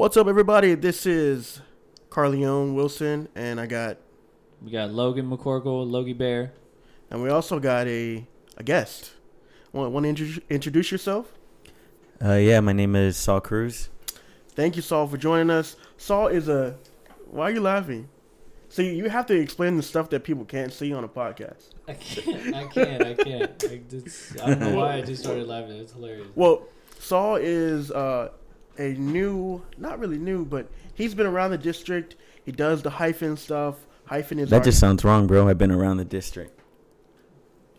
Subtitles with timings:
[0.00, 0.74] What's up, everybody?
[0.76, 1.60] This is
[2.08, 3.98] Carleone Wilson, and I got,
[4.62, 6.54] We got Logan McCorkle, Logie Bear.
[7.10, 8.26] and we also got a
[8.56, 9.12] a guest.
[9.74, 11.34] Want, want to intro- introduce yourself?
[12.24, 13.90] Uh, yeah, my name is Saul Cruz.
[14.54, 15.76] Thank you, Saul, for joining us.
[15.98, 16.78] Saul is a.
[17.30, 18.08] Why are you laughing?
[18.70, 21.72] See, you have to explain the stuff that people can't see on a podcast.
[21.88, 22.54] I can't.
[22.54, 23.02] I can't.
[23.02, 23.64] I can't.
[23.64, 25.72] I, just, I don't know why I just started laughing.
[25.72, 26.28] It's hilarious.
[26.34, 26.62] Well,
[26.98, 28.30] Saul is uh,
[28.80, 32.16] a new, not really new, but he's been around the district.
[32.44, 33.76] He does the hyphen stuff.
[34.06, 35.46] Hyphen is That our- just sounds wrong, bro.
[35.48, 36.58] I've been around the district.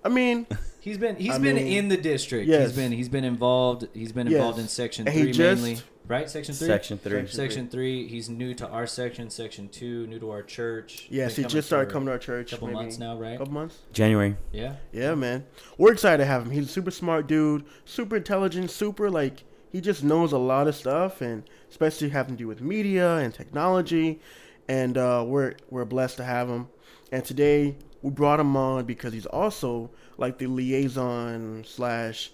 [0.03, 0.47] I mean,
[0.81, 2.47] He's been he's I been mean, in the district.
[2.47, 2.69] yes.
[2.69, 3.87] He's been he's been involved.
[3.93, 4.37] He's been Yes.
[4.37, 5.81] involved in section And three just- mainly.
[6.07, 6.67] Right, section three.
[6.67, 7.11] Section three.
[7.19, 8.07] Section- Section three.
[8.07, 9.29] He's new to our section.
[9.29, 11.05] Section two, new to our church.
[11.11, 12.51] yes, Been he just started coming to our church.
[12.51, 13.37] a couple maybe months now, right?
[13.37, 13.77] couple months.
[13.93, 14.35] January.
[14.51, 14.77] Yeah.
[14.91, 15.45] Yeah, man.
[15.77, 16.49] We're excited to have him.
[16.51, 20.75] He's a super smart dude, super intelligent, super like he just knows a lot of
[20.75, 24.19] stuff and especially having to do with media and technology.
[24.67, 26.67] And uh, we're we're blessed to have him.
[27.11, 32.31] And today we brought him on because he's also like the liaison slash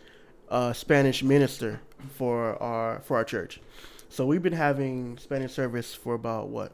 [0.49, 1.81] uh, Spanish minister
[2.15, 3.59] for our for our church.
[4.09, 6.71] So we've been having Spanish service for about what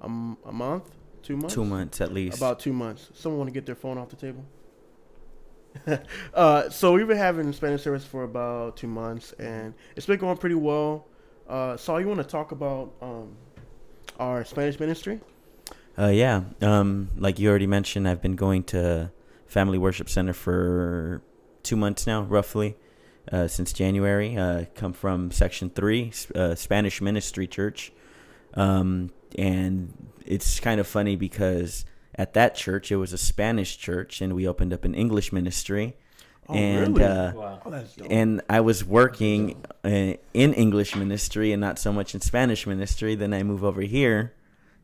[0.00, 0.84] a, m- a month,
[1.22, 2.36] two months, Two months at least.
[2.36, 3.10] about two months.
[3.14, 4.44] Someone want to get their phone off the table?
[6.34, 10.36] uh, so we've been having Spanish service for about two months, and it's been going
[10.36, 11.06] pretty well.
[11.48, 13.36] Uh, Saul, you want to talk about um,
[14.18, 15.20] our Spanish ministry?
[15.98, 16.42] Uh, yeah.
[16.60, 19.10] Um, like you already mentioned, I've been going to
[19.46, 21.22] Family Worship Center for
[21.62, 22.76] two months now, roughly,
[23.30, 24.36] uh, since January.
[24.36, 27.92] Uh, come from Section Three, uh, Spanish Ministry Church,
[28.54, 29.92] um, and
[30.24, 34.46] it's kind of funny because at that church it was a Spanish church, and we
[34.46, 35.96] opened up an English ministry.
[36.48, 37.04] Oh, and really?
[37.04, 37.62] uh, Wow.
[37.64, 39.88] oh, and I was working uh,
[40.34, 43.14] in English ministry and not so much in Spanish ministry.
[43.14, 44.34] Then I move over here,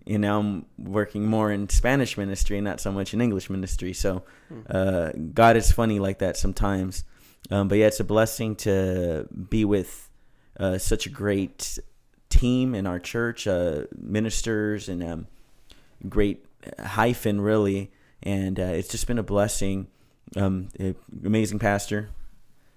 [0.06, 3.93] and now I'm working more in Spanish ministry and not so much in English ministry.
[3.93, 4.61] So Hmm.
[4.71, 7.05] uh, God is funny like that sometimes.
[7.50, 10.09] Um, but yeah, it's a blessing to be with
[10.59, 11.78] uh, such a great
[12.31, 15.27] team in our church, uh, ministers, and um,
[16.09, 16.44] great
[16.79, 17.91] hyphen really.
[18.23, 19.89] And uh, it's just been a blessing.
[20.37, 20.69] Um,
[21.25, 22.11] amazing pastor,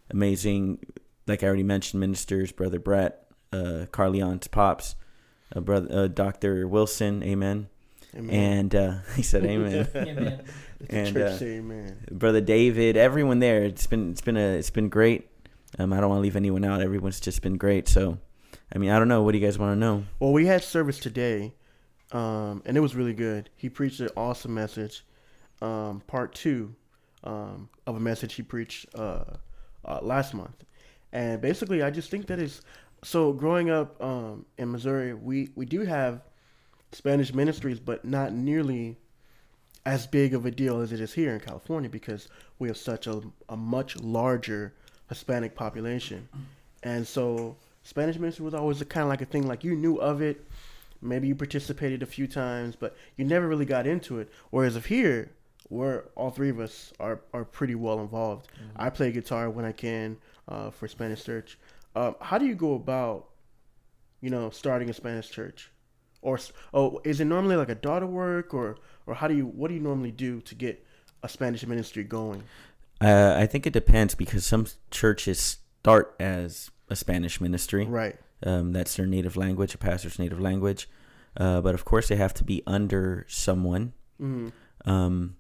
[0.10, 0.80] amazing,
[1.28, 4.96] like I already mentioned, ministers, Brother Brett, uh, Carleon's pops,
[5.56, 7.68] uh, brother uh, Doctor Wilson, Amen,
[8.16, 8.36] Amen.
[8.36, 9.88] and uh, he said Amen.
[9.96, 10.44] Amen.
[10.90, 12.06] and, church uh, amen.
[12.12, 13.64] Brother David, everyone there.
[13.64, 15.28] It's been it's been a it's been great.
[15.78, 16.82] Um, I don't want to leave anyone out.
[16.82, 17.88] Everyone's just been great.
[17.88, 18.18] So,
[18.74, 19.24] I mean, I don't know.
[19.24, 20.04] What do you guys want to know?
[20.20, 21.54] Well, we had service today,
[22.12, 23.50] um, and it was really good.
[23.56, 25.06] He preached an awesome message.
[25.62, 26.74] Um, part two
[27.24, 29.26] um, of a message he preached uh,
[29.86, 30.64] uh, last month,
[31.14, 32.62] and basically, I just think that is
[33.04, 33.32] so.
[33.32, 36.22] Growing up um, in Missouri, we we do have
[36.92, 38.98] Spanish ministries, but not nearly
[39.86, 42.28] as big of a deal as it is here in California because
[42.60, 44.74] we have such a, a much larger
[45.10, 46.28] Hispanic population.
[46.84, 50.22] And so Spanish ministry was always kind of like a thing, like you knew of
[50.22, 50.46] it,
[51.02, 54.30] maybe you participated a few times, but you never really got into it.
[54.50, 55.32] Whereas of here,
[55.70, 58.48] we're all three of us are, are pretty well involved.
[58.76, 60.18] I play guitar when I can
[60.48, 61.58] uh, for Spanish church.
[61.96, 63.30] Um, how do you go about,
[64.20, 65.72] you know, starting a Spanish church?
[66.22, 66.40] Or
[66.74, 69.74] oh, is it normally like a daughter work, or or how do you what do
[69.74, 70.86] you normally do to get
[71.24, 72.44] a Spanish ministry going?
[73.00, 77.86] Uh, I think it depends because some churches start as a Spanish ministry.
[77.86, 78.18] Right.
[78.44, 80.90] Um, that's their native language, a pastor's native language.
[81.38, 83.94] Uh, but of course, they have to be under someone.
[84.20, 84.50] hmm
[84.86, 85.36] Um,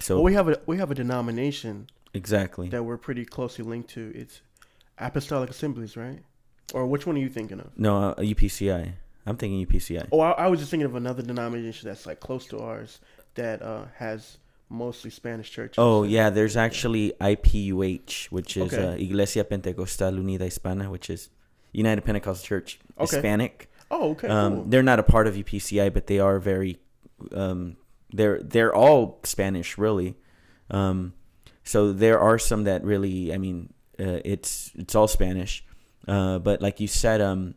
[0.00, 2.68] so Well, we have a we have a denomination exactly.
[2.70, 4.12] that we're pretty closely linked to.
[4.14, 4.42] It's
[4.98, 6.20] Apostolic Assemblies, right?
[6.74, 7.70] Or which one are you thinking of?
[7.78, 8.92] No, uh, UPCI.
[9.26, 10.08] I'm thinking UPCI.
[10.10, 12.98] Oh, I, I was just thinking of another denomination that's like close to ours
[13.34, 14.38] that uh, has
[14.68, 15.78] mostly Spanish churches.
[15.78, 18.84] Oh yeah, there's actually IPUH, which is Okay.
[18.86, 21.30] uh, Iglesia Pentecostal Unida Hispana, which is
[21.72, 23.16] United Pentecostal Church Okay.
[23.16, 23.70] Hispanic.
[23.90, 24.64] Oh, okay, Um, cool.
[24.64, 26.78] They're not a part of UPCI, but they are very.
[27.32, 27.76] Um,
[28.12, 30.16] they're they're all Spanish, really.
[30.70, 31.12] Um,
[31.64, 35.64] so there are some that really, I mean, uh, it's it's all Spanish.
[36.08, 37.54] Uh, but like you said, um,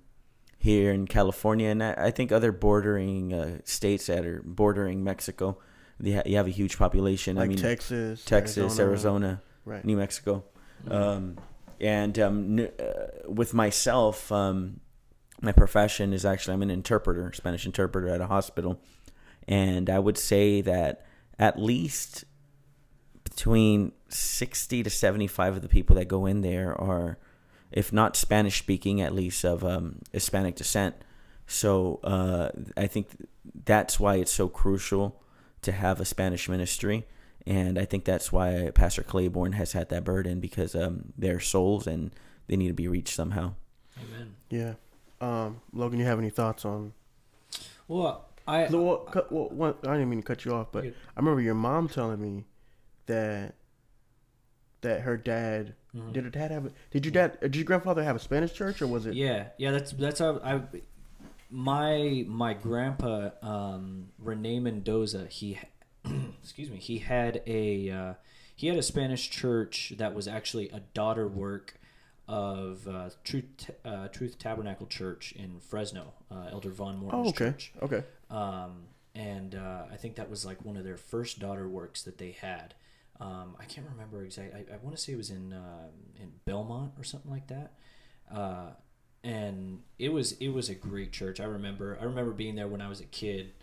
[0.60, 5.58] here in California, and I, I think other bordering uh, states that are bordering Mexico,
[6.04, 7.36] ha- you have a huge population.
[7.38, 9.84] like I mean, Texas, Texas, Arizona, right?
[9.84, 10.44] New Mexico.
[10.86, 10.92] Mm-hmm.
[10.94, 11.38] Um,
[11.80, 14.80] and um, n- uh, with myself, um,
[15.42, 18.80] my profession is actually I'm an interpreter, Spanish interpreter at a hospital,
[19.48, 21.06] and I would say that
[21.38, 22.26] at least
[23.24, 27.18] between sixty to seventy-five of the people that go in there are,
[27.72, 30.96] if not Spanish speaking, at least of um, Hispanic descent.
[31.48, 33.28] So uh, I think
[33.66, 35.22] that's why it's so crucial
[35.62, 37.06] to have a Spanish ministry.
[37.48, 41.86] And I think that's why Pastor Claiborne has had that burden because um, they're souls
[41.86, 42.12] and
[42.48, 43.54] they need to be reached somehow.
[44.02, 44.36] Amen.
[44.50, 44.74] Yeah.
[45.22, 46.94] Um, Logan, you have any thoughts on?
[47.88, 50.84] Well, I Well, well, cut- well, one- I didn't mean to cut you off, but
[50.84, 50.96] Good.
[51.16, 52.46] I remember your mom telling me
[53.06, 53.54] that
[54.82, 56.14] that her dad Mhm.
[56.14, 58.82] did her dad have a, did your dad did your grandfather have a Spanish church
[58.82, 59.14] or was it?
[59.16, 60.62] Yeah, yeah, that's that's how I.
[61.50, 65.28] My my grandpa um, Rene Mendoza.
[65.28, 65.58] He,
[66.44, 66.78] excuse me.
[66.78, 68.14] He had a uh,
[68.56, 71.80] he had a Spanish church that was actually a daughter work
[72.28, 77.52] of uh, Truth uh, Truth Tabernacle Church in Fresno, uh, Elder Von Morton's Oh, okay.
[77.52, 77.74] church.
[77.82, 78.04] Okay.
[78.30, 82.18] Um, and uh, I think that was like one of their first daughter works that
[82.18, 82.74] they had.
[83.20, 84.66] Um, I can't remember exactly.
[84.70, 85.92] I, I want to say it was in um
[86.22, 87.74] in Belmont or something like that.
[88.34, 88.72] Uh,
[89.24, 91.40] and it was it was a great church.
[91.40, 93.54] I remember I remember being there when I was a kid.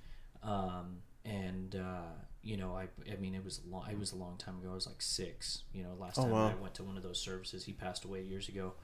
[0.42, 4.16] Um, and uh, you know I I mean it was a long it was a
[4.16, 4.70] long time ago.
[4.72, 5.62] I was like six.
[5.72, 6.48] You know last Oh, time wow.
[6.48, 7.64] I went to one of those services.
[7.64, 8.74] He passed away years ago.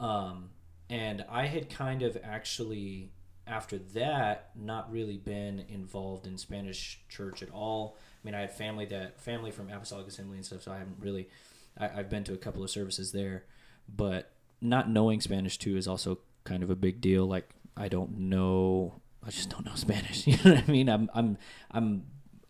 [0.00, 0.50] Um,
[0.90, 3.10] and I had kind of actually
[3.46, 7.96] after that not really been involved in Spanish church at all.
[8.22, 10.96] I mean, I had family that family from Apostolic Assembly and stuff, so I haven't
[11.00, 11.28] really.
[11.78, 13.44] I, I've been to a couple of services there,
[13.88, 17.26] but not knowing Spanish too is also kind of a big deal.
[17.26, 20.26] Like I don't know, I just don't know Spanish.
[20.26, 20.88] You know what I mean?
[20.88, 21.38] I'm I'm
[21.70, 22.04] I'm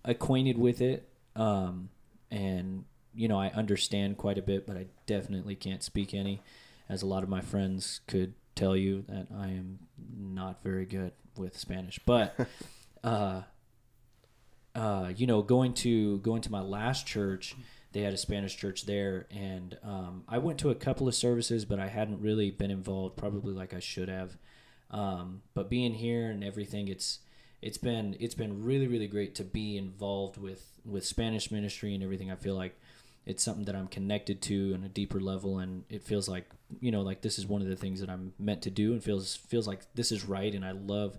[0.09, 1.91] acquainted with it, um,
[2.31, 2.85] and
[3.15, 6.43] you know I understand quite a bit, but I definitely can't speak any.
[6.89, 9.79] As a lot of my friends could tell you that I am
[10.19, 12.35] not very good with Spanish, but
[13.05, 13.43] uh,
[14.75, 17.55] uh, you know, going to going to my last church,
[17.93, 21.65] they had a Spanish church there, and um, I went to a couple of services,
[21.65, 24.39] but I hadn't really been involved, probably like I should have.
[24.91, 27.19] Um, but being here and everything, it's
[27.61, 32.03] it's been it's been really really great to be involved with with Spanish ministry and
[32.03, 32.31] everything.
[32.31, 32.79] I feel like
[33.27, 36.49] it's something that I'm connected to on a deeper level, and it feels like
[36.81, 39.03] you know like this is one of the things that I'm meant to do, and
[39.03, 41.19] feels feels like this is right, and I love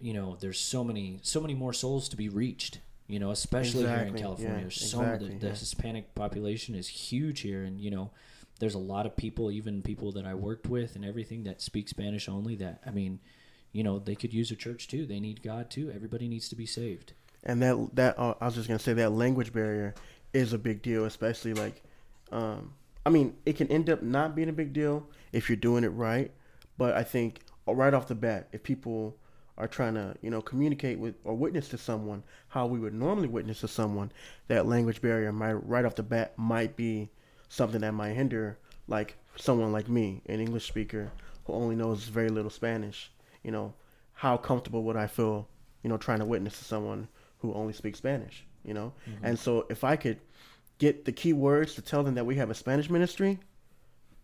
[0.00, 3.86] you know there's so many so many more souls to be reached you know especially
[3.86, 5.52] here in california yeah, there's so exactly, the, the yeah.
[5.52, 8.10] hispanic population is huge here and you know
[8.60, 11.88] there's a lot of people even people that i worked with and everything that speak
[11.88, 13.20] spanish only that i mean
[13.72, 15.06] you know they could use a church too.
[15.06, 15.90] They need god too.
[15.94, 17.12] Everybody needs to be saved.
[17.44, 19.94] And that that uh, I was just gonna say that language barrier
[20.32, 21.82] is a big deal, especially like,
[22.30, 22.72] um,
[23.04, 25.88] I mean, it can end up not being a big deal if you're doing it
[25.88, 26.30] right,
[26.78, 29.16] but I think right off the bat, if people
[29.58, 33.28] are trying to you know communicate with or witness to someone how we would normally
[33.28, 34.12] witness to someone,
[34.48, 37.08] that language barrier might right off the bat might be
[37.48, 38.58] something that might hinder
[38.88, 41.10] like someone like me, an English speaker
[41.44, 43.10] who only knows very little Spanish.
[43.42, 43.74] You know,
[44.12, 45.48] how comfortable would I feel,
[45.82, 47.08] you know, trying to witness to someone
[47.38, 48.92] who only speaks Spanish, you know?
[49.22, 50.18] And so if I could
[50.78, 53.38] get the key words to tell them that we have a Spanish ministry,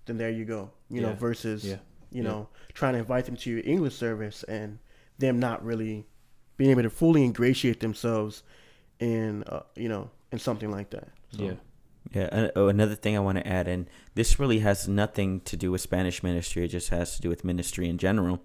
[0.06, 0.70] then there you go.
[0.90, 1.78] You know, versus Yeah.
[2.10, 2.28] you Yeah.
[2.28, 4.78] know, trying to invite them to your English service and
[5.18, 6.06] them not really
[6.58, 8.42] being able to fully ingratiate themselves
[9.00, 11.08] in uh, you know, in something like that.
[11.30, 11.54] So, yeah
[12.12, 12.28] Yeah.
[12.32, 15.70] and- Oh, another thing I want to add, and this really has nothing to do
[15.72, 16.64] with Spanish ministry.
[16.64, 18.40] It just has to do with ministry in general.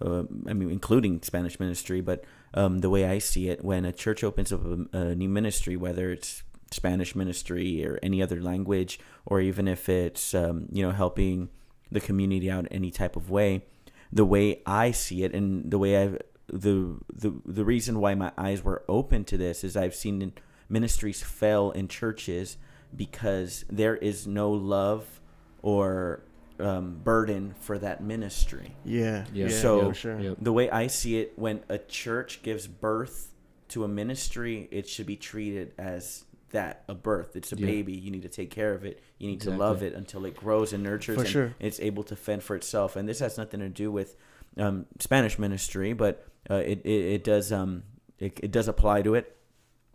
[0.00, 2.00] Uh, I mean, including Spanish ministry.
[2.00, 2.24] But
[2.54, 5.76] um, the way I see it, when a church opens up a, a new ministry,
[5.76, 10.92] whether it's Spanish ministry or any other language, or even if it's um, you know
[10.92, 11.48] helping
[11.90, 13.64] the community out in any type of way,
[14.12, 18.32] the way I see it, and the way I've the the the reason why my
[18.38, 20.32] eyes were open to this is I've seen
[20.68, 22.56] ministries fail in churches
[22.94, 25.20] because there is no love
[25.62, 26.22] or
[26.60, 28.74] um, burden for that ministry.
[28.84, 29.24] Yeah.
[29.32, 29.46] Yeah.
[29.46, 29.48] Yeah.
[29.60, 30.20] So- for sure.
[30.20, 30.38] Yep.
[30.40, 33.32] The way I see it, when a church gives birth
[33.68, 37.36] to a ministry, it should be treated as that a birth.
[37.36, 37.66] It's a Yeah.
[37.66, 37.92] baby.
[37.92, 39.00] You need to take care of it.
[39.18, 39.58] You need Exactly.
[39.58, 41.54] to love it until it grows and nurtures For and sure.
[41.60, 42.96] it's able to fend for itself.
[42.96, 44.16] And this has nothing to do with
[44.56, 47.82] um, Spanish ministry, but uh, it, it it does um
[48.18, 49.36] it, it does apply to it.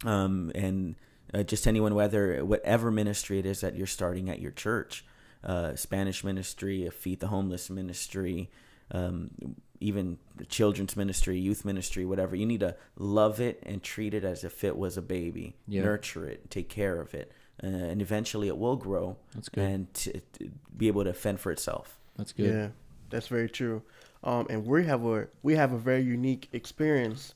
[0.05, 0.96] Um, and
[1.34, 5.03] uh, just anyone, whether whatever ministry it is that you're starting at your church,
[5.43, 8.50] uh, Spanish ministry, a feed the homeless ministry,
[8.91, 9.31] um,
[9.79, 12.35] even the children's ministry, youth ministry, whatever.
[12.35, 15.55] You need to love it and treat it as if it was a baby.
[15.67, 15.83] Yeah.
[15.83, 17.31] Nurture it, take care of it,
[17.63, 21.39] uh, and eventually it will grow that's good and t- t- be able to fend
[21.39, 22.00] for itself.
[22.15, 22.67] that's good Yeah,
[23.09, 23.81] that's very true.
[24.23, 27.33] Um, and we have a we have a very unique experience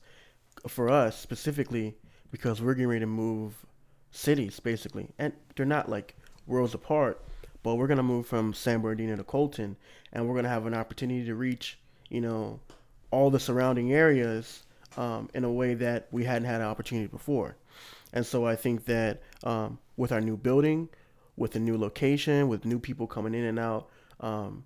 [0.66, 1.96] for us specifically
[2.30, 3.66] because we're getting ready to move
[4.10, 7.22] cities basically, and they're not like worlds apart,
[7.68, 9.76] but we're gonna move from San Bernardino to Colton,
[10.10, 12.60] and we're gonna have an opportunity to reach you know
[13.10, 14.62] all the surrounding areas
[14.96, 17.56] um, in a way that we hadn't had an opportunity before.
[18.14, 20.88] And so I think that um, with our new building,
[21.36, 24.64] with a new location, with new people coming in and out, um,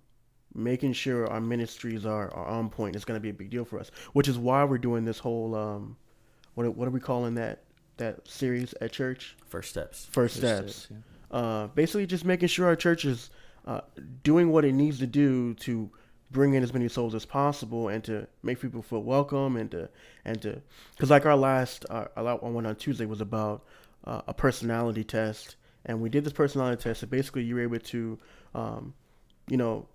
[0.55, 3.65] making sure our ministries are, are on point is going to be a big deal
[3.65, 3.91] for us.
[4.13, 5.97] Which is why we're doing this whole um,
[6.53, 7.63] what what are we calling that
[7.97, 9.35] that series at church?
[9.45, 10.05] First steps.
[10.05, 10.75] First, First steps.
[10.75, 11.01] steps,
[11.33, 13.31] Uh, basically, just making sure our church is
[13.65, 13.81] uh,
[14.23, 15.89] doing what it needs to do to
[16.29, 19.89] bring in as many souls as possible and to make people feel welcome and to
[20.25, 20.61] and to
[20.95, 23.63] because like our last uh, our one on Tuesday was about
[24.05, 25.55] uh, a personality test.
[25.85, 28.19] And we did this personality test and basically you were able to
[28.53, 28.93] um,
[29.47, 29.87] you know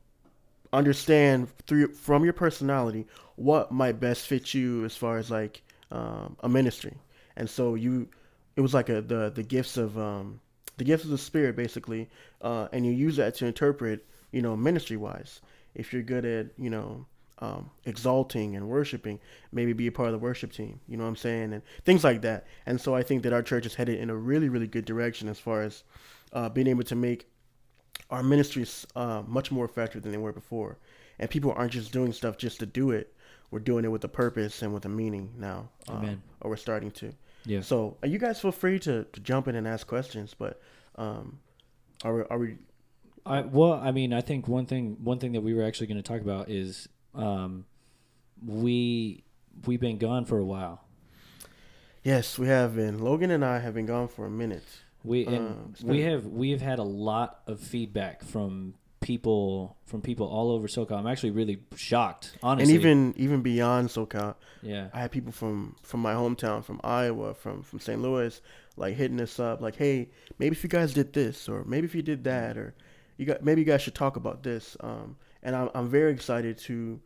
[0.72, 6.36] understand through from your personality what might best fit you as far as like um,
[6.40, 6.94] a ministry.
[7.36, 8.08] And so you
[8.56, 10.40] it was like a the the gifts of um,
[10.78, 12.08] the gifts of the spirit basically
[12.42, 15.40] uh, and you use that to interpret you know ministry wise
[15.74, 17.06] if you're good at you know
[17.40, 19.20] um, exalting and worshiping,
[19.52, 20.80] maybe be a part of the worship team.
[20.88, 22.46] You know what I'm saying, and things like that.
[22.66, 25.28] And so I think that our church is headed in a really, really good direction
[25.28, 25.84] as far as
[26.32, 27.28] uh, being able to make
[28.10, 30.78] our ministries uh, much more effective than they were before.
[31.18, 33.14] And people aren't just doing stuff just to do it.
[33.50, 35.68] We're doing it with a purpose and with a meaning now.
[35.88, 36.22] Um, Amen.
[36.40, 37.12] or we're starting to.
[37.44, 37.60] Yeah.
[37.60, 40.60] So uh, you guys feel free to, to jump in and ask questions, but
[40.96, 41.38] um,
[42.04, 42.56] are we, are we
[43.28, 46.02] I well, I mean, I think one thing one thing that we were actually going
[46.02, 47.66] to talk about is um,
[48.44, 49.24] we
[49.66, 50.84] we've been gone for a while.
[52.02, 52.98] Yes, we have been.
[52.98, 54.64] Logan and I have been gone for a minute.
[55.04, 60.02] We and Uh, we have we have had a lot of feedback from people from
[60.02, 60.98] people all over SoCal.
[60.98, 62.74] I'm actually really shocked, honestly.
[62.74, 67.34] And even even beyond SoCal, yeah, I had people from from my hometown, from Iowa,
[67.34, 68.00] from from St.
[68.00, 68.40] Louis,
[68.76, 71.94] like hitting us up, like, "Hey, maybe if you guys did this, or maybe if
[71.94, 72.74] you did that, or
[73.16, 76.58] you got maybe you guys should talk about this." Um, and I'm I'm very excited
[76.58, 77.00] to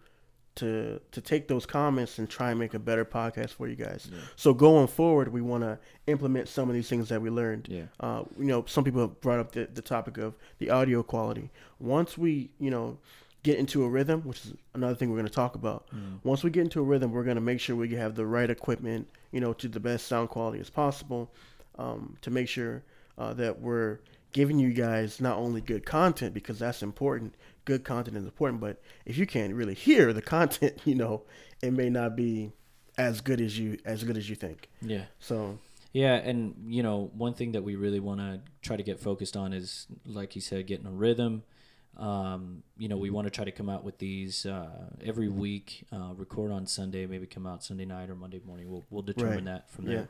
[0.56, 4.09] to to take those comments and try and make a better podcast for you guys.
[4.12, 4.18] Yeah.
[4.37, 7.68] So going forward, we want to implement some of these things that we learned.
[7.71, 11.02] yeah, Uh, you know, some people have brought up the, the topic of the audio
[11.02, 11.50] quality.
[11.78, 12.99] Once we, you know,
[13.42, 15.88] get into a rhythm, which is another thing we're going to talk about.
[15.94, 16.21] Mm.
[16.23, 18.49] Once we get into a rhythm, we're going to make sure we have the right
[18.49, 21.30] equipment, you know, to the best sound quality as possible,
[21.78, 22.85] um, to make sure
[23.18, 23.99] uh, that we're
[24.32, 27.35] giving you guys not only good content because that's important.
[27.64, 31.23] Good content is important, but if you can't really hear the content, you know,
[31.62, 32.52] it may not be
[32.99, 34.69] as good as you as good as you think.
[34.81, 35.04] yeah.
[35.21, 35.59] So
[35.92, 39.37] Yeah, and you know, one thing that we really want to try to get focused
[39.37, 41.42] on is, like you said, getting a rhythm.
[41.97, 45.85] Um, you know, we want to try to come out with these uh, every week.
[45.92, 48.71] Uh, record on Sunday, maybe come out Sunday night or Monday morning.
[48.71, 49.45] We'll we'll determine Right.
[49.45, 49.92] that from Yeah.
[49.95, 50.09] there.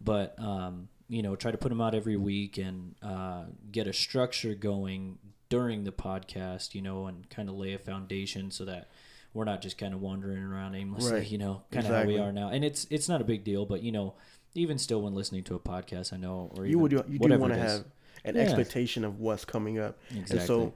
[0.00, 3.92] But um, you know, try to put them out every week and uh, get a
[3.92, 5.18] structure going
[5.50, 6.74] during the podcast.
[6.74, 8.88] You know, and kind of lay a foundation so that
[9.34, 11.12] we're not just kind of wandering around aimlessly.
[11.12, 11.30] Right.
[11.30, 12.48] You know, kind of how we are now.
[12.48, 14.14] And it's it's not a big deal, but you know
[14.54, 17.52] even still when listening to a podcast i know or you would you do want
[17.52, 17.84] to have
[18.24, 18.42] an Yeah.
[18.42, 19.96] expectation of what's coming up.
[20.10, 20.74] exactly And so,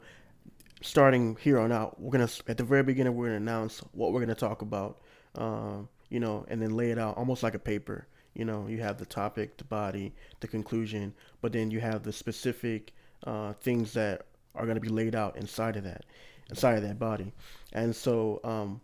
[0.81, 4.21] starting here on out, we're gonna at the very beginning we're gonna announce what we're
[4.21, 5.01] gonna talk about,
[5.35, 8.07] um, you know, and then lay it out almost like a paper.
[8.35, 12.13] You know, you have the topic, the body, the conclusion, but then you have the
[12.13, 12.93] specific
[13.27, 16.05] uh, things that are gonna be laid out inside of that,
[16.51, 17.33] inside of that body,
[17.73, 18.81] and so um,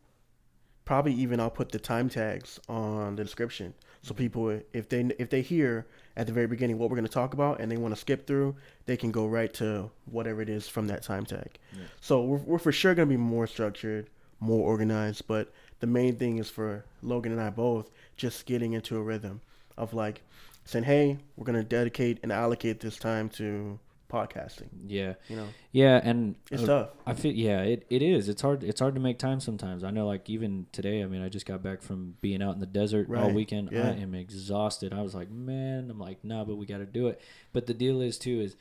[0.84, 3.74] probably even I'll put the time tags on the description.
[4.02, 5.86] So people, if they if they hear
[6.16, 8.26] at the very beginning what we're going to talk about and they want to skip
[8.26, 11.58] through, they can go right to whatever it is from that time tag.
[11.72, 11.84] Yeah.
[12.00, 14.08] So we're, we're for sure going to be more structured,
[14.40, 15.26] more organized.
[15.26, 19.42] But the main thing is for Logan and I both just getting into a rhythm
[19.76, 20.22] of like
[20.64, 23.78] saying, "Hey, we're going to dedicate and allocate this time to
[24.10, 26.88] podcasting." yeah You know, yeah and it's uh, tough.
[27.06, 29.90] i feel yeah it, it is it's hard it's hard to make time sometimes i
[29.90, 32.66] know like even today i mean i just got back from being out in the
[32.66, 33.88] desert all weekend Yeah.
[33.88, 37.06] i am exhausted i was like man i'm like nah but we got to do
[37.08, 37.20] it
[37.52, 38.56] but the deal is too is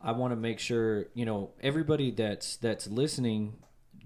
[0.00, 3.54] i want to make sure you know everybody that's that's listening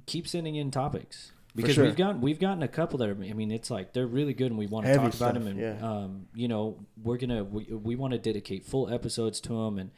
[0.07, 1.85] keep sending in topics because sure.
[1.85, 4.51] we've gotten we've gotten a couple that are I mean it's like they're really good
[4.53, 5.77] and we want to Heavy talk about them and yeah.
[5.83, 9.91] um you know we're gonna we, we want to dedicate full episodes to them and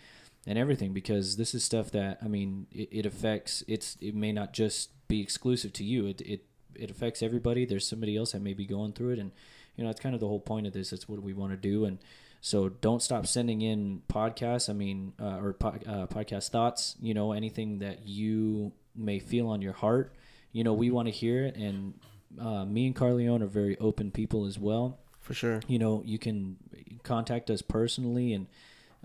[0.47, 4.33] and everything because this is stuff that I mean it, it affects it's it may
[4.33, 6.07] not just be exclusive to you.
[6.07, 6.45] It it
[6.75, 7.65] it affects everybody.
[7.65, 9.19] There's somebody else that may be going through it.
[9.19, 9.33] And
[9.77, 10.93] you know it's kind of the whole point of this.
[10.93, 11.85] It's what we want to do.
[11.85, 11.99] And
[12.41, 14.69] so don't stop sending in podcasts.
[14.69, 19.49] I mean uh, or po- uh, podcast thoughts you know anything that you may feel
[19.49, 20.15] on your heart.
[20.53, 21.57] You know we want to hear it.
[21.57, 21.95] And
[22.41, 24.99] uh, me and Carleone are very open people as well.
[25.21, 25.61] For sure.
[25.69, 26.57] you know you can
[27.05, 28.49] contact us personally and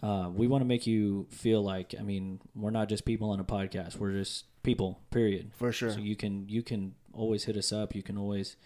[0.04, 3.40] uh, we want to make you feel like i mean we're not just people on
[3.40, 5.92] a podcast we're just people period For sure.
[5.92, 7.96] so you can you can always hit us up.
[7.96, 8.58] You can always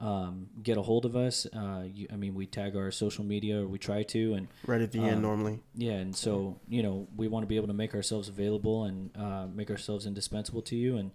[0.00, 1.46] um, get a hold of us.
[1.54, 4.80] Uh, you, I mean, we tag our social media, or we try to, and right
[4.80, 5.60] at the end Um, normally.
[5.76, 9.16] yeah, and so you know we want to be able to make ourselves available and
[9.16, 11.12] uh, make ourselves indispensable to you, and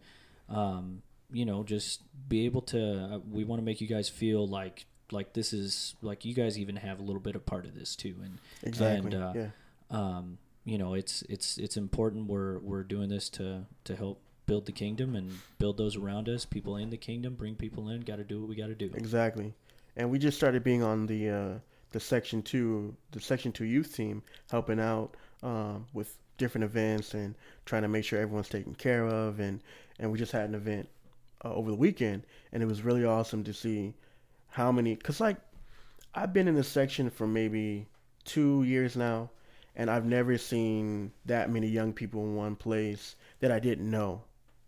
[0.47, 1.01] um,
[1.33, 2.79] you know just be able to.
[3.15, 6.57] Uh, we want to make you guys feel like like this is like you guys
[6.57, 9.13] even have a little bit of part of this too, and Exactly.
[9.13, 9.47] and, uh, yeah.
[9.89, 12.27] um, you know it's it's it's important.
[12.27, 16.43] We're we're doing this to to help build the kingdom and build those around us,
[16.43, 18.01] people in the kingdom, bring people in.
[18.01, 18.91] Got to do what we got to do.
[18.95, 19.53] Exactly.
[19.95, 21.53] And we just started being on the uh,
[21.91, 27.35] the section two the section two youth team, helping out um, with different events and
[27.65, 29.39] trying to make sure everyone's taken care of.
[29.39, 29.61] And
[29.99, 30.89] and we just had an event
[31.43, 33.93] uh, over the weekend, and it was really awesome to see
[34.49, 34.95] how many.
[34.95, 35.37] Cause like
[36.13, 37.87] I've been in this section for maybe
[38.25, 39.29] two years now,
[39.75, 44.23] and I've never seen that many young people in one place that I didn't know.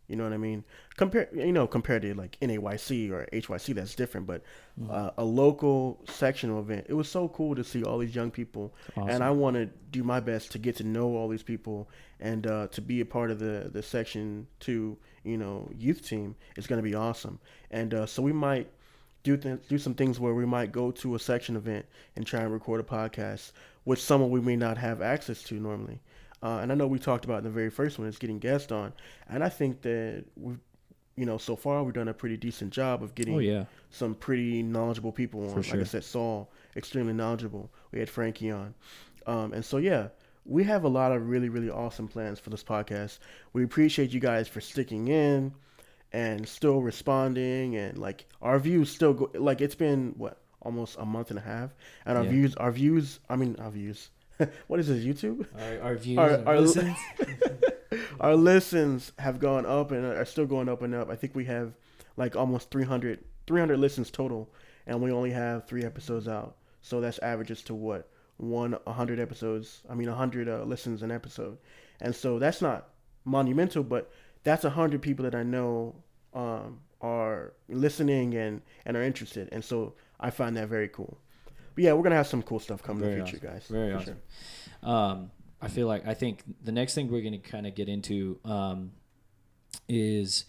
[0.08, 0.66] You know what I mean?
[0.98, 4.28] Compare, you know, compared to like NAYC or HYC, that's different.
[4.28, 4.44] But
[4.90, 8.74] uh, a local sectional event, it was so cool to see all these young people,
[9.08, 12.46] and I want to do my best to get to know all these people and
[12.46, 16.36] uh, to be a part of the the section two, you know, youth team.
[16.58, 17.40] It's going to be awesome,
[17.72, 18.70] and uh, so we might
[19.24, 21.86] do th- do some things where we might go to a section event
[22.16, 23.52] and try and record a podcast
[23.86, 26.00] with someone we may not have access to normally.
[26.44, 28.72] Uh, and I know we talked about in the very first one is getting guests
[28.72, 28.94] on,
[29.30, 30.56] and I think that we,
[31.16, 34.16] you know, so far we've done a pretty decent job of getting Oh yeah, some
[34.16, 35.50] pretty knowledgeable people on.
[35.50, 37.70] For Like I said, Saul, extremely knowledgeable.
[37.92, 38.74] We had Frankie on.
[39.28, 40.08] Um, and so, yeah,
[40.46, 43.20] we have a lot of really, really awesome plans for this podcast.
[43.54, 45.54] We appreciate you guys for sticking in
[46.14, 47.76] and still responding.
[47.76, 51.42] And like our views still go, like it's been what, almost a month and a
[51.44, 51.72] half.
[52.06, 52.30] And our Yeah.
[52.30, 54.10] views, our views, I mean, our views.
[54.68, 55.46] what is this, YouTube?
[55.60, 56.98] our, our views, Our- our- listens.
[58.20, 61.10] our listens have gone up and are still going up and up.
[61.10, 61.74] I think we have
[62.18, 64.50] like almost 300, 300 listens total,
[64.88, 66.56] and we only have three episodes out.
[66.82, 69.82] So that's averages to what one one hundred episodes.
[69.90, 71.58] I mean, hundred uh, listens an episode,
[72.00, 72.90] and so that's not
[73.24, 74.12] monumental, but
[74.44, 75.96] that's a hundred people that I know
[76.34, 81.18] um, are listening and and are interested, and so I find that very cool.
[81.76, 83.54] But yeah, we're gonna have some cool stuff coming in the future, awesome.
[83.54, 83.68] guys.
[83.68, 84.18] Very awesome.
[84.84, 84.90] sure.
[84.90, 87.88] Um, I feel like I think the next thing we're going to kind of get
[87.88, 88.92] into um,
[89.88, 90.46] is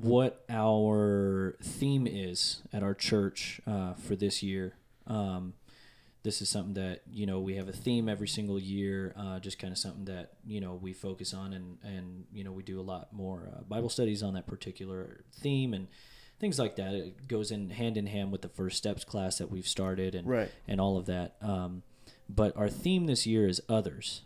[0.00, 4.74] what our theme is at our church uh, for this year.
[5.06, 5.52] Um,
[6.22, 9.58] this is something that you know we have a theme every single year, uh, just
[9.58, 12.80] kind of something that you know we focus on, and and you know we do
[12.80, 15.88] a lot more uh, Bible studies on that particular theme and
[16.38, 16.94] things like that.
[16.94, 20.26] It goes in hand in hand with the first steps class that we've started, and
[20.28, 20.50] Right.
[20.68, 21.36] and all of that.
[21.40, 21.82] Um,
[22.28, 24.22] but our theme this year is others,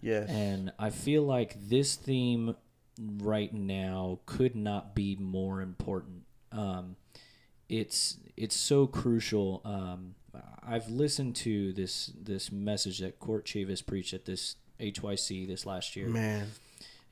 [0.00, 0.28] Yes.
[0.28, 2.56] and I feel like this theme
[2.98, 6.24] right now could not be more important.
[6.52, 6.96] Um,
[7.70, 9.62] it's it's so crucial.
[9.64, 10.14] Um,
[10.66, 15.94] I've listened to this this message that Court Chavis preached at this HYC this last
[15.96, 16.48] year Man.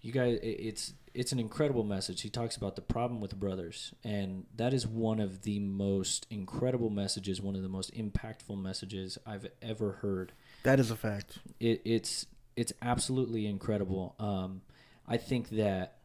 [0.00, 4.46] you guys it's it's an incredible message he talks about the problem with brothers and
[4.56, 9.46] that is one of the most incredible messages one of the most impactful messages i've
[9.60, 11.38] ever heard That is a fact.
[11.60, 14.62] it, it's it's absolutely incredible um
[15.06, 15.98] i think that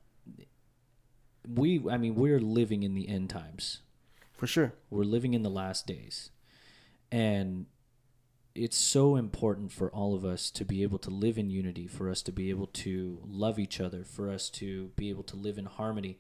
[1.47, 3.80] we i mean we're living in the end times
[4.34, 4.73] For sure.
[4.89, 6.30] we're living in the last days.
[7.15, 7.67] And
[8.54, 12.10] it's so important for all of us to be able to live in unity, for
[12.10, 15.58] us to be able to love each other, for us to be able to live
[15.58, 16.19] in harmony.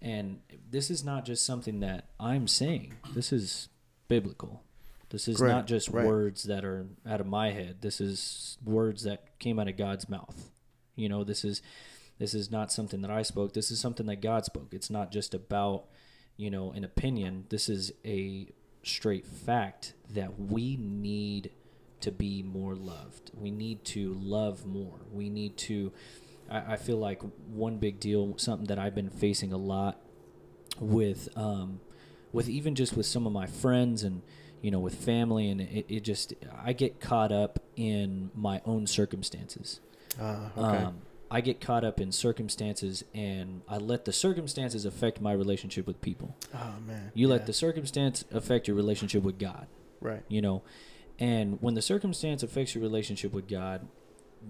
[0.00, 0.38] And
[0.70, 3.70] this is not just something that I'm saying, this is
[4.06, 4.62] biblical.
[5.10, 6.06] This is not just right.
[6.06, 7.78] words that are out of my head.
[7.80, 10.50] This is words that came out of God's mouth.
[10.94, 11.60] You know, this is
[12.20, 13.52] this is not something that I spoke.
[13.52, 14.68] This is something that God spoke.
[14.72, 15.86] It's not just about,
[16.36, 17.46] you know, an opinion.
[17.48, 18.52] This is a
[18.86, 21.50] straight fact that we need
[22.00, 23.30] to be more loved.
[23.34, 25.00] We need to love more.
[25.10, 25.92] We need to.
[26.50, 30.00] I, I feel like one big deal, something that I've been facing a lot
[30.78, 31.80] with, um,
[32.32, 34.22] with even just with some of my friends and
[34.62, 38.86] you know with family, and it, it just I get caught up in my own
[38.86, 39.80] circumstances.
[40.20, 40.84] Uh, okay.
[40.84, 45.86] Um, I get caught up in circumstances, and I let the circumstances affect my relationship
[45.86, 46.36] with people.
[46.54, 47.10] oh man.
[47.14, 47.34] You Yeah.
[47.34, 49.66] let the circumstance affect your relationship with God,
[50.00, 50.22] right.
[50.28, 50.62] you know.
[51.18, 53.88] And when the circumstance affects your relationship with God,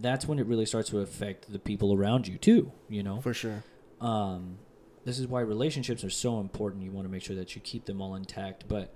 [0.00, 3.20] that's when it really starts to affect the people around you too, you know.
[3.20, 3.62] For sure.
[4.00, 4.58] Um,
[5.04, 6.82] this is why relationships are so important.
[6.82, 8.66] You want to make sure that you keep them all intact.
[8.68, 8.92] But,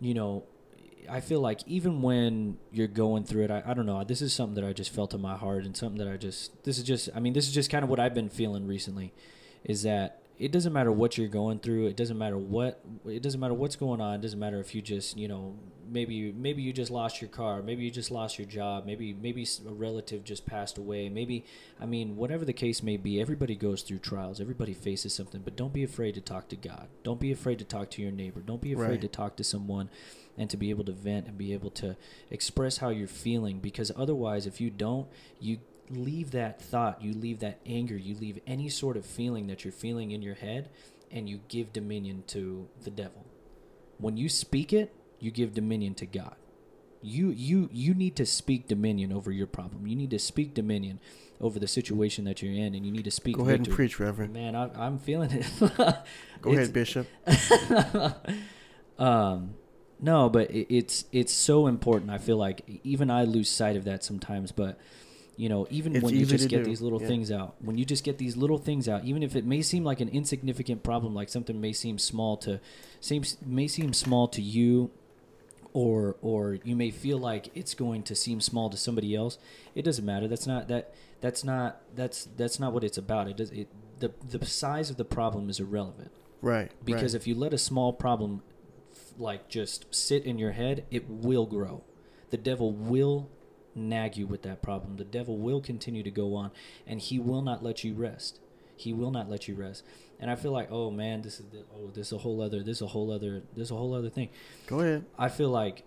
[0.00, 0.44] you know,
[1.10, 4.02] I feel like even when you're going through it, I, I don't know.
[4.04, 6.64] This is something that I just felt in my heart and something that I just,
[6.64, 9.12] this is just, I mean, this is just kind of what I've been feeling recently
[9.64, 11.86] is that it doesn't matter what you're going through.
[11.86, 14.16] It doesn't matter what it doesn't matter what's going on.
[14.16, 15.54] It doesn't matter if you just you know
[15.88, 17.62] maybe maybe you just lost your car.
[17.62, 18.84] Maybe you just lost your job.
[18.84, 21.08] Maybe maybe a relative just passed away.
[21.08, 21.44] Maybe
[21.80, 23.20] I mean whatever the case may be.
[23.20, 24.40] Everybody goes through trials.
[24.40, 25.40] Everybody faces something.
[25.44, 26.88] But don't be afraid to talk to God.
[27.04, 28.40] Don't be afraid to talk to your neighbor.
[28.40, 29.00] Don't be afraid Right.
[29.02, 29.88] to talk to someone
[30.36, 31.96] and to be able to vent and be able to
[32.30, 35.06] express how you're feeling because otherwise if you don't
[35.40, 35.58] you
[35.90, 39.72] leave that thought you leave that anger you leave any sort of feeling that you're
[39.72, 40.68] feeling in your head
[41.10, 43.24] and you give dominion to the devil
[43.98, 46.34] when you speak it you give dominion to god
[47.02, 50.98] you you you need to speak dominion over your problem you need to speak dominion
[51.40, 53.76] over the situation that you're in and you need to speak Go ahead and victory.
[53.76, 54.32] preach, Reverend.
[54.32, 55.46] man I, i'm feeling it
[56.40, 57.06] Go ahead, Bishop.
[58.98, 59.54] um
[60.04, 63.84] no but it, it's it's so important i feel like even i lose sight of
[63.84, 64.78] that sometimes but
[65.36, 67.08] you know even It's when you just get do, these little yeah.
[67.08, 69.82] things out when you just get these little things out even if it may seem
[69.84, 72.60] like an insignificant problem like something may seem small to
[73.00, 74.90] seems may seem small to you
[75.72, 79.38] or or you may feel like it's going to seem small to somebody else
[79.74, 83.36] it doesn't matter that's not that that's not that's that's not what it's about it
[83.36, 86.10] does it the the size of the problem is irrelevant
[86.42, 86.70] Right.
[86.84, 87.22] because right.
[87.22, 88.42] if you let a small problem
[89.18, 91.82] like just sit in your head it will grow
[92.30, 93.30] the devil will
[93.74, 96.50] nag you with that problem the devil will continue to go on
[96.86, 98.40] and he will not let you rest
[98.76, 99.84] he will not let you rest
[100.20, 102.62] and i feel like oh man this is the, oh this is a whole other
[102.62, 104.28] this is a whole other this is a whole other thing
[104.66, 105.04] Go ahead.
[105.18, 105.84] I feel like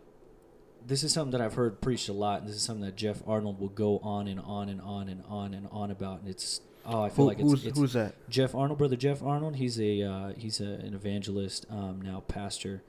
[0.85, 3.21] this is something that I've heard preached a lot, and this is something that Jeff
[3.27, 6.21] Arnold will go on and on and on and on and on about.
[6.21, 8.15] And it's oh, I feel Who, like it's, who's it's who's that?
[8.29, 9.57] Jeff Arnold, brother Jeff Arnold.
[9.57, 12.83] He's a uh, he's a, an evangelist um, now, pastor,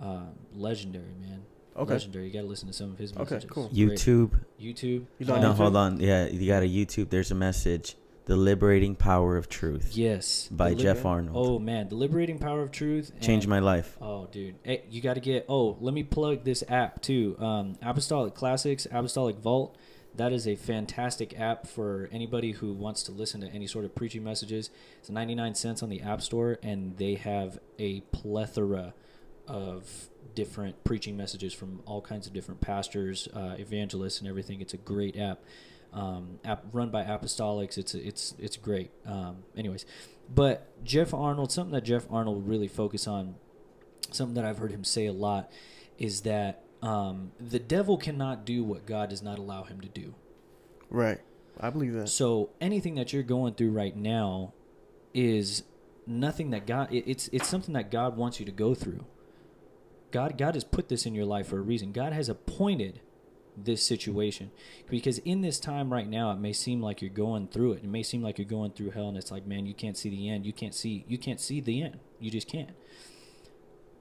[0.00, 0.20] uh,
[0.54, 1.42] legendary man.
[1.76, 1.92] Okay.
[1.92, 2.26] legendary.
[2.26, 3.26] You got to listen to some of his messages.
[3.26, 3.50] Okay, messages.
[3.54, 3.68] cool.
[3.68, 3.98] Great.
[3.98, 4.40] YouTube.
[4.60, 5.06] YouTube.
[5.18, 5.56] He's on no, YouTube?
[5.56, 6.00] hold on.
[6.00, 7.10] Yeah, you got a YouTube.
[7.10, 7.96] There's a message.
[8.24, 10.48] The liberating power of truth Yes.
[10.50, 11.34] by The Jeff Arnold.
[11.34, 13.10] Oh man, the liberating power of truth.
[13.22, 13.96] Changed my life.
[14.02, 14.56] Oh, dude.
[14.64, 15.46] Hey, you got to get.
[15.48, 17.36] Oh, let me plug this app too.
[17.38, 19.74] Um, Apostolic Classics, Apostolic Vault.
[20.14, 23.94] That is a fantastic app for anybody who wants to listen to any sort of
[23.94, 24.68] preaching messages.
[24.98, 28.92] It's 99 cents on the App Store, and they have a plethora
[29.48, 34.60] of different preaching messages from all kinds of different pastors, uh, evangelists, and everything.
[34.60, 35.40] It's a great app.
[35.92, 37.78] Um, app run by Apostolics.
[37.78, 38.90] It's it's it's great.
[39.06, 39.86] Um, anyways,
[40.32, 43.36] but Jeff Arnold, something that Jeff Arnold really focus on,
[44.10, 45.50] something that I've heard him say a lot,
[45.98, 50.14] is that um, the devil cannot do what God does not allow him to do.
[50.90, 51.20] Right.
[51.60, 52.08] I believe that.
[52.08, 54.52] So anything that you're going through right now
[55.12, 55.64] is
[56.06, 56.92] nothing that God.
[56.92, 59.04] It, it's it's something that God wants you to go through.
[60.10, 61.92] God God has put this in your life for a reason.
[61.92, 63.00] God has appointed
[63.56, 64.50] this situation.
[64.88, 67.84] Because in this time right now it may seem like you're going through it.
[67.84, 70.10] It may seem like you're going through hell and it's like man you can't see
[70.10, 70.46] the end.
[70.46, 71.98] You can't see you can't see the end.
[72.20, 72.70] You just can't.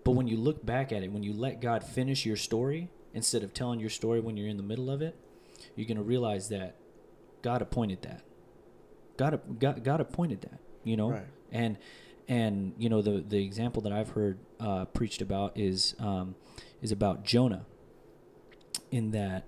[0.04, 3.44] But when you look back at it when you let god finish your story instead
[3.44, 5.16] of telling your story when you're in the middle of it
[5.76, 6.76] you're going to realize that
[7.42, 8.22] god appointed that.
[9.18, 11.12] God god, god appointed that you know?
[11.12, 11.28] Right.
[11.52, 11.78] and
[12.28, 16.36] and you know the the example that I've heard uh, preached about is um,
[16.82, 17.66] is about Jonah.
[18.92, 19.46] In that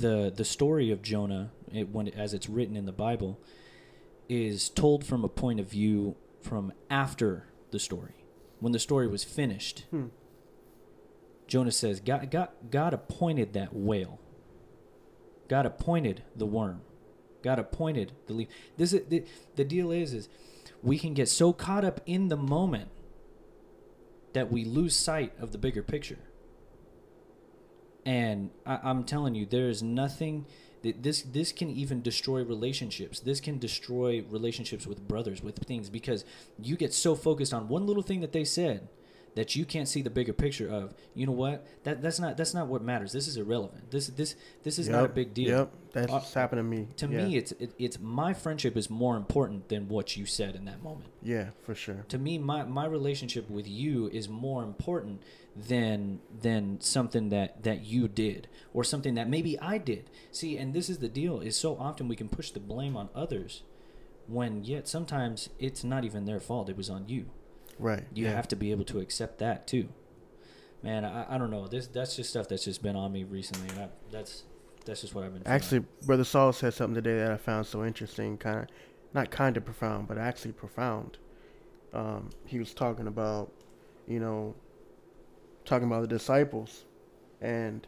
[0.00, 3.38] the the story of Jonah, it, when as it's written in the Bible,
[4.28, 8.14] is told from a point of view from after the story,
[8.60, 9.84] when the story was finished.
[9.90, 10.06] Hmm.
[11.46, 14.18] Jonah says, God, God, God appointed that whale.
[15.48, 16.80] God appointed the worm.
[17.42, 18.48] God appointed the leaf.
[18.76, 20.28] This is the, the deal is is
[20.82, 22.90] we can get so caught up in the moment
[24.32, 26.18] that we lose sight of the bigger picture.
[28.04, 30.46] And I, I'm telling you, there is nothing
[30.82, 33.18] that this this can even destroy relationships.
[33.18, 36.24] This can destroy relationships with brothers, with things, because
[36.58, 38.88] you get so focused on one little thing that they said
[39.36, 40.94] that you can't see the bigger picture of.
[41.14, 41.64] You know what?
[41.84, 43.12] That that's not that's not what matters.
[43.12, 43.90] This is irrelevant.
[43.90, 45.58] This this this is not a big deal.
[45.58, 45.72] Yep.
[45.92, 46.88] That's Uh, happened to me.
[46.96, 47.24] To yeah.
[47.24, 50.82] me, it's it, it's my friendship is more important than what you said in that
[50.82, 51.10] moment.
[51.22, 52.04] Yeah, for sure.
[52.08, 55.22] To me, my, my relationship with you is more important
[55.54, 60.10] than than something that that you did or something that maybe I did.
[60.32, 63.08] See, and this is the deal: is so often we can push the blame on
[63.14, 63.62] others,
[64.26, 66.68] when yet sometimes it's not even their fault.
[66.68, 67.26] It was on you.
[67.78, 68.04] Right.
[68.14, 68.32] You yeah.
[68.32, 69.88] have to be able to accept that too.
[70.82, 71.66] Man, I, I don't know.
[71.66, 74.44] This that's just stuff that's just been on me recently, and I, that's
[74.84, 75.42] that's just what I've been.
[75.42, 75.54] feeling.
[75.54, 78.66] Actually, Brother Saul said something today that I found so interesting, kind of,
[79.12, 81.18] not kind of profound, but actually profound.
[81.92, 83.50] Um, he was talking about,
[84.06, 84.54] you know,
[85.64, 86.84] talking about the disciples,
[87.40, 87.86] and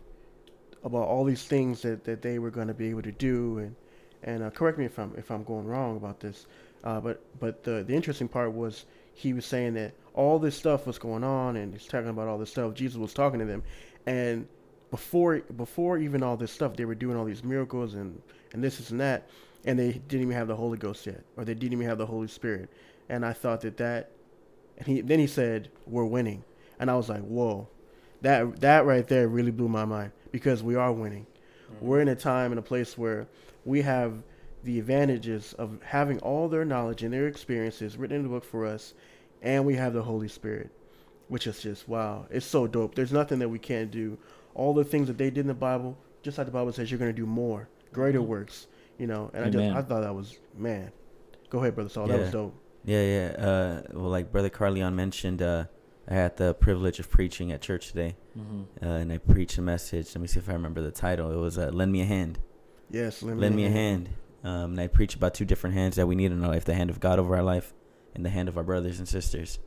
[0.83, 3.77] about all these things that, that they were going to be able to do, and
[4.25, 6.47] and uh, correct me if I'm if I'm going wrong about this,
[6.85, 8.87] Uh, but but the the interesting part was
[9.19, 12.39] he was saying that all this stuff was going on, and he's talking about all
[12.39, 12.73] this stuff.
[12.73, 13.65] Jesus was talking to them,
[14.07, 14.47] and
[14.93, 18.79] before before even all this stuff, they were doing all these miracles and and this,
[18.79, 19.29] this and that,
[19.65, 22.07] and they didn't even have the Holy Ghost yet, or they didn't even have the
[22.07, 22.71] Holy Spirit.
[23.09, 24.13] And I thought that that,
[24.79, 26.45] and he then he said, "We're winning,"
[26.79, 27.69] and I was like, "Whoa."
[28.21, 31.27] That that right there really blew my mind because we are winning.
[31.73, 31.87] Mm-hmm.
[31.87, 33.27] We're in a time and a place where
[33.65, 34.23] we have
[34.65, 38.67] the advantages of having all their knowledge and their experiences written in the book for
[38.67, 38.95] us,
[39.43, 40.71] and we have the Holy Spirit,
[41.29, 42.27] which is just wow.
[42.31, 42.95] It's so dope.
[42.95, 44.19] There's nothing that we can't do.
[44.55, 46.99] All the things that they did in the Bible, just like the Bible says, you're
[46.99, 48.67] going to do more, greater works.
[48.99, 50.91] You know, and I just I thought that was man.
[51.51, 52.09] Go ahead, brother Saul.
[52.09, 52.55] That was dope.
[52.85, 53.27] Yeah, yeah.
[53.47, 55.67] Uh, well, like Brother Carleon mentioned, uh,
[56.09, 58.85] I had the privilege of preaching at church today, Mm-hmm.
[58.85, 60.15] uh, and I preached a message.
[60.15, 61.31] Let me see if I remember the title.
[61.31, 62.41] It was uh, "Lend Me a Hand."
[62.91, 64.09] Yes, lend, Lend me a hand.
[64.45, 66.75] Um, and I preach about two different hands that we need in our life: the
[66.75, 67.73] hand of God over our life,
[68.15, 69.59] and the hand of our brothers and sisters.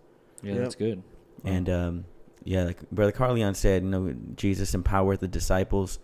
[0.42, 0.64] Yeah, Yep.
[0.64, 1.04] that's good.
[1.44, 2.06] And um,
[2.44, 6.00] yeah, like Brother Carleon said, you know, Jesus empowered the disciples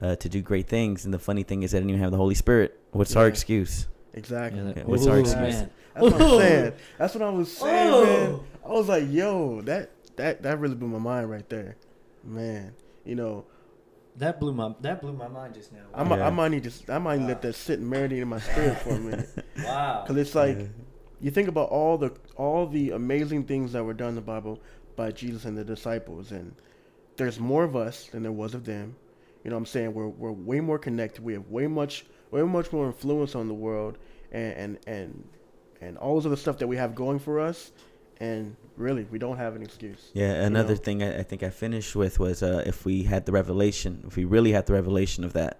[0.00, 1.04] uh, to do great things.
[1.04, 2.78] And the funny thing is, they didn't even have the Holy Spirit.
[2.92, 3.88] What's our excuse?
[4.14, 4.60] Exactly.
[4.62, 5.54] Yeah, that- What's our excuse?
[5.54, 5.70] man.
[5.94, 6.72] That's what I'm saying.
[6.98, 8.04] That's what I was saying, Oh.
[8.04, 8.40] man.
[8.64, 11.76] I was like, yo, that that that really blew my mind right there,
[12.24, 12.72] man.
[13.04, 13.44] You know,
[14.16, 15.80] That blew my that blew my mind just now.
[15.94, 16.26] I might Yeah.
[16.26, 18.90] I might need to I might let that sit and marinate in my spirit for
[18.90, 19.28] a minute,
[19.64, 20.02] wow.
[20.02, 20.68] because it's like
[21.20, 24.60] you think about all the all the amazing things that were done in the Bible
[24.96, 26.54] by Jesus and the disciples, and
[27.16, 28.96] there's more of us than there was of them.
[29.44, 29.94] You know what I'm saying?
[29.94, 31.24] We're we're way more connected.
[31.24, 33.96] We have way much way much more influence on the world
[34.30, 35.28] and and and,
[35.80, 37.72] and all this other stuff that we have going for us.
[38.20, 40.10] And really, we don't have an excuse.
[40.14, 40.80] Yeah, another know?
[40.80, 44.16] thing I, I think I finished with was uh, if we had the revelation, if
[44.16, 45.58] we really had the revelation of that,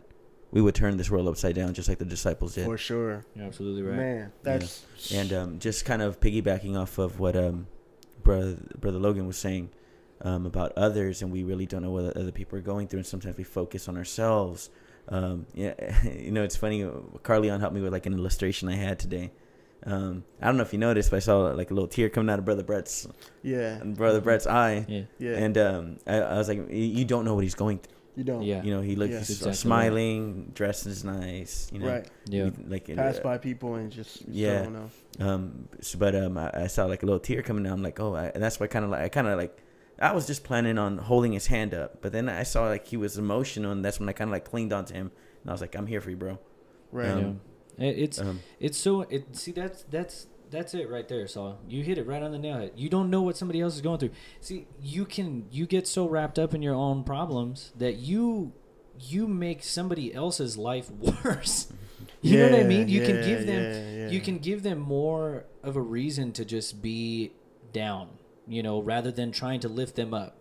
[0.52, 2.66] we would turn this world upside down, just like the disciples did.
[2.66, 3.24] For sure.
[3.34, 3.96] You're absolutely right.
[3.96, 7.66] Man, that's And um, just kind of piggybacking off of what um,
[8.22, 9.70] brother brother Logan was saying
[10.20, 13.06] um, about others, and we really don't know what other people are going through, and
[13.06, 14.70] sometimes we focus on ourselves.
[15.08, 16.84] Um, yeah, you know, it's funny.
[17.22, 19.32] Carleon helped me with like an illustration I had today.
[19.84, 22.30] Um, I don't know if you noticed, but I saw like a little tear coming
[22.30, 23.06] out of brother Brett's
[23.42, 25.02] yeah, and brother Brett's eye, Yeah.
[25.18, 25.36] yeah.
[25.38, 27.96] and um, I, I was like, you don't know what he's going through.
[28.14, 28.42] you don't.
[28.42, 28.62] Yeah.
[28.62, 29.18] You know, he looks Yeah.
[29.18, 29.56] he's Exactly right.
[29.56, 31.68] smiling, dresses nice.
[31.72, 32.06] You know, Right.
[32.26, 32.44] Yeah.
[32.44, 34.62] you- like Pass uh, by people and just you Yeah.
[34.62, 34.90] Don't know.
[35.26, 37.72] Um, s- but um, I, I saw like a little tear coming down.
[37.72, 39.58] I'm like, oh, I, and that's why kind of like I kind of like
[40.00, 42.96] I was just planning on holding his hand up, but then I saw like he
[42.96, 45.10] was emotional, and that's when I kind of like clinged onto him,
[45.42, 46.38] and I was like, I'm here for you, bro.
[46.92, 47.08] Right.
[47.10, 47.32] Um, yeah.
[47.78, 51.58] It- It's Um, it's so it see that's that's that's it right there Saul.
[51.66, 52.72] you hit it right on the nail head.
[52.76, 54.10] You don't know what somebody else is going through.
[54.40, 58.52] See you can you get so wrapped up in your own problems that you
[59.00, 60.90] you make somebody else's life
[61.24, 61.72] worse.
[62.20, 62.88] You know what i mean?
[62.88, 64.08] You can give them yeah, yeah.
[64.10, 67.32] you can give them more of a reason to just be
[67.72, 68.08] down
[68.46, 70.36] you know rather than trying to lift them up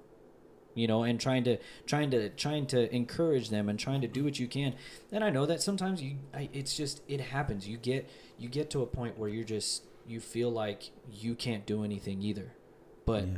[0.74, 4.24] you know and trying to trying to trying to encourage them and trying to do
[4.24, 4.76] what you can.
[5.12, 7.68] And i know that sometimes you I, it's just it happens.
[7.68, 11.66] You get you get to a point where you're just you feel like you can't
[11.66, 12.54] do anything either.
[13.06, 13.38] But yeah,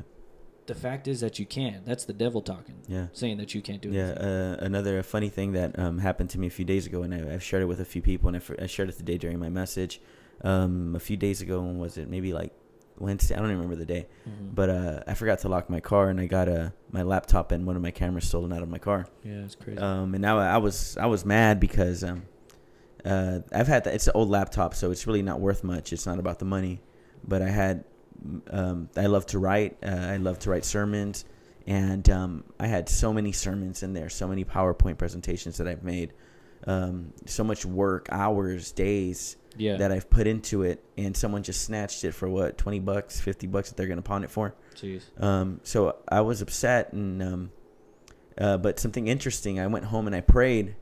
[0.65, 1.81] the fact is that you can.
[1.85, 2.75] That's the devil talking.
[2.87, 3.07] Yeah.
[3.13, 4.25] saying that you can't do Yeah, anything.
[4.25, 7.33] uh, another funny thing that um, happened to me a few days ago, and I,
[7.33, 9.49] I've shared it with a few people, and I, I shared it today during my
[9.49, 9.99] message.
[10.41, 12.09] Um, a few days ago, when was it?
[12.09, 12.53] Maybe like
[12.97, 13.35] Wednesday.
[13.35, 14.53] I don't even remember the day, Mhm.
[14.55, 17.65] but uh, I forgot to lock my car, and I got uh, my laptop and
[17.65, 19.07] one of my cameras stolen out of my car.
[19.23, 22.23] yeah it's crazy Um, and now I was I was mad because um,
[23.05, 23.93] uh, I've had that.
[23.95, 25.91] It's an old laptop, so it's really not worth much.
[25.93, 26.81] It's not about the money,
[27.27, 27.83] but I had
[28.51, 29.77] um, I love to write.
[29.83, 31.25] Uh, I love to write sermons,
[31.67, 35.83] and um, I had so many sermons in there, so many PowerPoint presentations that I've
[35.83, 36.13] made,
[36.67, 41.63] um, so much work, hours, days yeah that I've put into it, and someone just
[41.63, 44.55] snatched it for what twenty bucks, fifty bucks that they're gonna pawn it for.
[44.75, 45.03] Jeez.
[45.21, 47.51] Um, so I was upset, and um,
[48.37, 49.59] uh, but something interesting.
[49.59, 50.75] I went home and I prayed,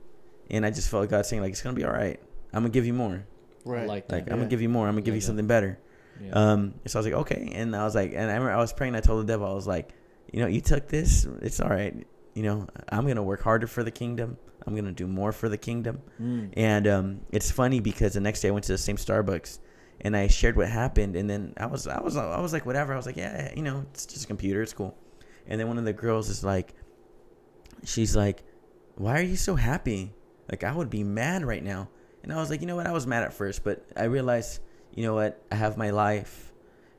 [0.49, 2.19] and I just felt God saying like, "It's gonna be all right.
[2.53, 3.25] I'm gonna give you more.
[3.65, 3.83] Right.
[3.83, 4.87] I like that Like I'm gonna give you more.
[4.87, 5.27] I'm gonna give Yeah, you yeah.
[5.27, 5.79] something better."
[6.23, 6.31] yeah.
[6.33, 8.73] Um, so I was like, "Okay," and I was like, and I remember I was
[8.73, 8.95] praying.
[8.95, 9.89] I told the devil, I was like,
[10.31, 11.25] "You know, you took this.
[11.41, 12.05] It's all right.
[12.33, 14.37] You know, I'm gonna work harder for the kingdom.
[14.65, 16.53] I'm gonna do more for the kingdom." Mm.
[16.55, 19.59] And um, it's funny because the next day I went to the same Starbucks
[20.01, 21.15] and I shared what happened.
[21.15, 22.93] And then I was, I was, I was like, whatever.
[22.93, 24.61] I was like, yeah, you know, it's just a computer.
[24.61, 24.97] It's cool.
[25.47, 26.73] And then one of the girls is like,
[27.83, 28.43] she's like,
[28.95, 30.13] why are you so happy?
[30.49, 31.89] Like I would be mad right now.
[32.23, 32.87] And I was like, you know what?
[32.87, 34.61] I was mad at first, but I realized,
[34.93, 35.43] you know what?
[35.51, 36.50] I have my life.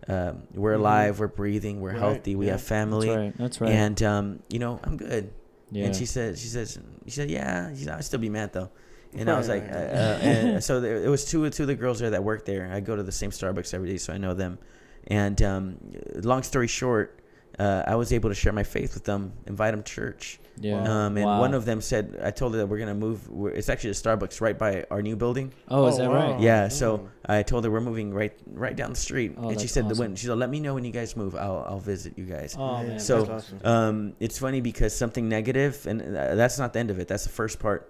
[0.08, 0.78] Um, we're Mhm.
[0.80, 1.20] alive.
[1.20, 1.80] We're breathing.
[1.80, 2.34] We're Right, healthy.
[2.36, 2.52] We yeah.
[2.52, 3.06] have family.
[3.08, 3.38] That's right.
[3.38, 3.70] That's right.
[3.70, 5.30] And um, you know, I'm good.
[5.70, 5.86] Yeah.
[5.86, 8.70] And she said, she says, she said, yeah, she said, I'd still be mad though.
[9.14, 9.74] And I was like, uh, Right.
[9.74, 12.70] uh, and so there, it was two two of the girls there that work there.
[12.72, 14.58] I go to the same Starbucks every day, so I know them.
[15.06, 15.76] And um,
[16.22, 17.20] long story short,
[17.62, 20.38] uh, I was able to share my faith with them, invite them to church.
[20.68, 20.82] yeah.
[20.92, 21.40] Um, and Wow.
[21.46, 23.18] one of them said, I told her that we're gonna move.
[23.28, 25.46] We're, it's actually a Starbucks right by our new building.
[25.68, 26.32] Oh, is Oh, that wow.
[26.32, 26.40] right?
[26.40, 26.68] Yeah, Oh.
[26.80, 29.84] so I told her we're moving right right down the street, Oh, and she said
[29.86, 29.98] awesome.
[29.98, 32.54] when she said let me know when you guys move, I'll I'll visit you guys.
[32.58, 32.98] Oh man.
[32.98, 33.58] So, that's awesome.
[33.74, 37.06] Um, it's funny because something negative, and uh, that's not the end of it.
[37.08, 37.80] That's the first part.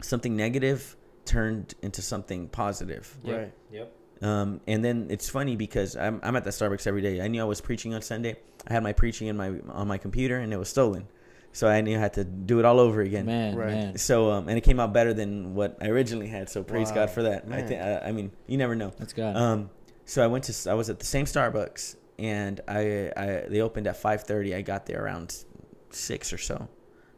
[0.00, 3.04] Something negative turned into something positive.
[3.24, 3.36] Yep.
[3.38, 3.52] Right.
[3.70, 3.88] Yep.
[4.22, 7.20] Um, and then it's funny because I'm, I'm at the Starbucks every day.
[7.20, 8.36] I knew I was preaching on Sunday.
[8.68, 11.08] I had my preaching in my on my computer, and it was stolen.
[11.54, 13.26] So I knew I had to do it all over again.
[13.26, 13.74] Man, Right.
[13.74, 13.98] man.
[13.98, 16.48] So um, and it came out better than what I originally had.
[16.48, 16.94] So praise Wow.
[16.94, 17.44] God for that.
[17.50, 17.82] I think.
[17.82, 18.92] I, I mean, you never know.
[18.98, 19.36] That's God.
[19.36, 19.70] Um,
[20.06, 23.86] so I went to I was at the same Starbucks, and I, I they opened
[23.86, 24.54] at five thirty.
[24.54, 25.44] I got there around
[25.90, 26.68] six or so.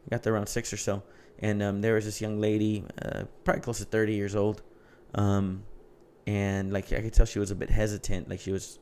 [0.05, 1.01] I got there around six or so,
[1.39, 4.61] and um, there was this young lady, uh, probably close to thirty years old,
[5.13, 5.63] um,
[6.27, 8.79] and like I could tell she was a bit hesitant, like she was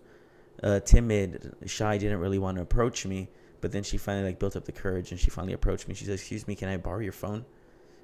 [0.64, 3.30] uh, timid, shy, didn't really want to approach me.
[3.62, 5.94] But then she finally like built up the courage, and she finally approached me.
[5.94, 7.46] She said, "Excuse me, can I borrow your phone?"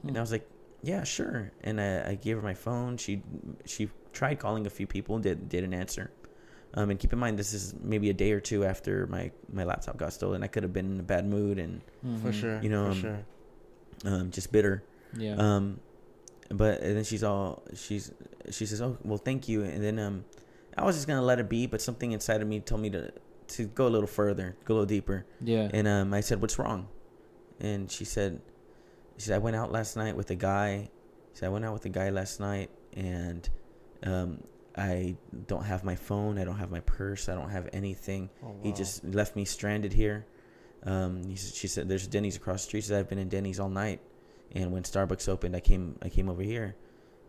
[0.08, 0.48] And I was like,
[0.84, 2.96] "Yeah, sure." And I, I gave her my phone.
[2.98, 3.22] She
[3.66, 6.12] she tried calling a few people, did didn't answer.
[6.76, 9.64] Um, and keep in mind, this is maybe a day or two after my my
[9.66, 10.44] laptop got stolen.
[10.44, 11.82] I could have been in a bad mood and
[12.22, 12.34] For Mhm.
[12.34, 12.60] sure.
[12.62, 13.20] You know, For um, sure.
[14.06, 14.84] um, just bitter.
[15.18, 15.36] Yeah.
[15.36, 15.80] Um,
[16.50, 18.12] but and then she's all she's
[18.50, 20.24] she says, "Oh, well, thank you." And then um,
[20.78, 23.12] I was just gonna let it be, but something inside of me told me to
[23.48, 25.26] to go a little further, go a little deeper.
[25.42, 25.70] yeah.
[25.74, 26.88] And um, I said, "What's wrong?"
[27.60, 28.42] And she said,
[29.18, 30.90] "She said I went out last night with a guy.
[31.34, 33.50] She said I went out with a guy last night, and
[34.04, 34.44] um,
[34.78, 35.16] I
[35.48, 36.38] don't have my phone.
[36.38, 37.28] I don't have my purse.
[37.28, 38.30] I don't have anything.
[38.44, 40.26] Oh, He just left me stranded here."
[40.84, 43.60] Um, he, she said, "There's Denny's across the street." She said, "I've been in Denny's
[43.60, 44.00] all night,
[44.54, 46.76] and when Starbucks opened, I came I came over here."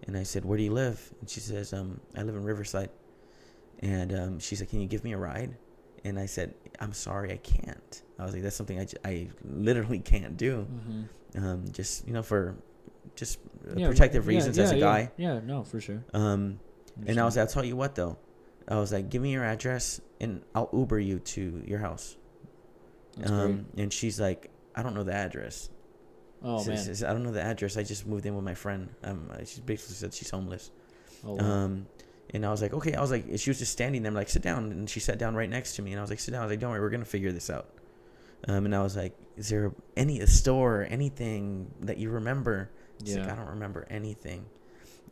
[0.07, 2.91] And I said, "Where do you live?" And she says, um, "I live in Riverside."
[3.81, 5.57] And um, she said, "Can you give me a ride?"
[6.05, 9.29] And I said, "I'm sorry, I can't." I was like, "That's something I, j- I
[9.45, 11.09] literally can't do." Mhm.
[11.43, 12.57] Um, just you know, for
[13.17, 13.39] just
[13.69, 15.11] uh, Yeah, protective yeah, reasons yeah, as a guy.
[15.17, 16.05] Yeah, no, for sure.
[16.13, 16.61] Um,
[17.07, 18.19] and I was like, "I'll tell you what, though."
[18.69, 22.17] I was like, "Give me your address, and I'll Uber you to your house."
[23.17, 25.71] That's um, and she's like, "I don't know the address."
[26.43, 26.79] Oh She man.
[26.79, 27.77] says, I don't know the address.
[27.77, 28.89] I just moved in with my friend.
[29.05, 30.71] Um, she basically said she's homeless.
[31.23, 31.45] Oh, wow.
[31.45, 31.87] Um,
[32.33, 32.95] and I was like, okay.
[32.95, 34.71] I was like, she was just standing there, I'm like, sit down.
[34.71, 35.93] And she sat down right next to me.
[35.93, 36.43] And I was like, sit down.
[36.43, 37.69] I was like, don't worry, we're gonna figure this out.
[38.49, 42.71] Um, and I was like, is there any a store or anything that you remember?
[43.05, 43.33] She's like, Yeah.
[43.33, 44.47] I don't remember anything.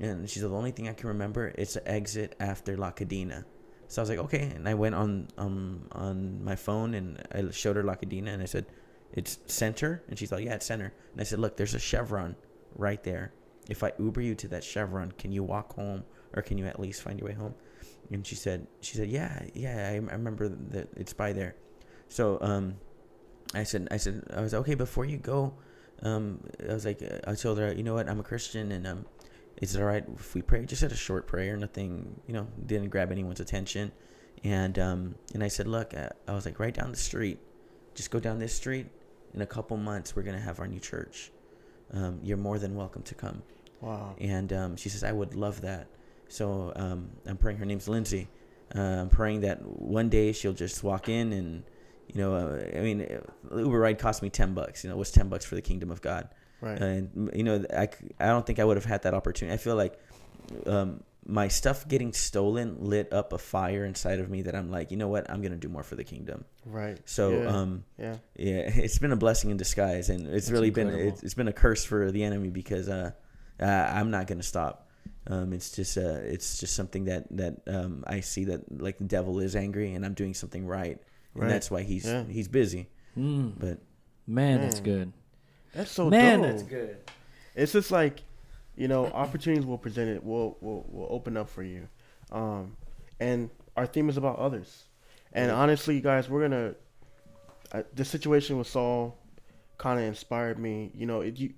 [0.01, 3.45] And she said, the only thing I can remember is the exit after La Cadena.
[3.89, 4.53] So I was like, okay.
[4.55, 8.43] And I went on um on my phone and I showed her La Cadena and
[8.43, 8.67] I said,
[9.13, 10.03] it's center.
[10.09, 10.93] And she's like, yeah, it's center.
[11.13, 12.37] And I said, look, there's a Chevron
[12.77, 13.33] right there.
[13.69, 16.05] If I Uber you to that Chevron, can you walk home
[16.35, 17.55] or can you at least find your way home?
[18.11, 21.55] And she said, she said, yeah, yeah, I, I remember that it's by there.
[22.09, 22.77] So um,
[23.55, 24.75] I said, I said, I was okay.
[24.75, 25.55] Before you go,
[26.03, 28.87] um, I was like, uh, I told her, you know what, I'm a Christian, and
[28.87, 29.07] um,
[29.61, 30.65] is it all right if we pray?
[30.65, 33.93] Just said a short prayer, nothing, you know, didn't grab anyone's attention,
[34.45, 37.39] and um, and I said, look, uh, I was like, right down the street,
[37.95, 38.87] just go down this street.
[39.35, 41.31] In a couple months, we're gonna have our new church.
[41.93, 43.43] Um, you're more than welcome to come.
[43.81, 44.15] Wow.
[44.19, 45.89] And um, she says, I would love that.
[46.29, 47.59] So um, I'm praying.
[47.59, 48.29] Her name's Lindsay.
[48.75, 51.63] Uh, I'm praying that one day she'll just walk in and,
[52.07, 54.85] you know, uh, I mean, uh, Uber ride cost me ten bucks.
[54.85, 56.29] You know, what's ten bucks for the kingdom of God?
[56.61, 56.81] Right.
[56.81, 57.89] And you know, I,
[58.19, 59.55] I don't think I would have had that opportunity.
[59.55, 59.99] I feel like
[60.67, 64.91] um, my stuff getting stolen lit up a fire inside of me that I'm like,
[64.91, 66.45] you know what, I'm gonna do more for the kingdom.
[66.65, 66.99] right.
[67.05, 67.47] So yeah.
[67.47, 68.17] um, yeah.
[68.37, 71.49] yeah, it's been a blessing in disguise, and it's That's really been it's, it's been
[71.49, 73.13] a curse for the enemy because uh,
[73.61, 74.88] uh I'm not gonna stop.
[75.29, 79.05] Um, it's just uh, it's just something that that um, I see that like the
[79.05, 80.99] devil is angry, and I'm doing something right,
[81.35, 81.49] and Right.
[81.49, 82.25] that's why he's Yeah.
[82.25, 82.89] he's busy.
[83.17, 83.79] Mm, But
[84.27, 85.13] man, that's good.
[85.75, 86.51] That's so man, dope.
[86.51, 86.97] that's good.
[87.55, 88.23] It's just like,
[88.77, 90.25] you know, opportunities will present it.
[90.25, 91.89] Will will will open up for you,
[92.33, 92.77] um,
[93.21, 94.85] and our theme is about others.
[95.33, 95.57] And Right.
[95.59, 96.75] honestly, guys, we're gonna.
[97.71, 99.19] Uh, the situation with Saul
[99.77, 100.91] kind of inspired me.
[100.95, 101.53] You know, it, you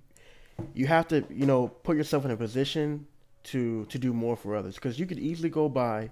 [0.73, 3.07] you have to you know put yourself in a position
[3.43, 6.09] to to do more for others because you could easily go by,